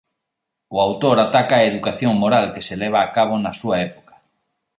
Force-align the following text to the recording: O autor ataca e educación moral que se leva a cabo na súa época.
O 0.75 0.77
autor 0.87 1.17
ataca 1.25 1.57
e 1.63 1.69
educación 1.71 2.13
moral 2.23 2.45
que 2.53 2.65
se 2.67 2.75
leva 2.83 2.99
a 3.01 3.11
cabo 3.17 3.35
na 3.39 3.53
súa 3.59 3.75
época. 3.89 4.13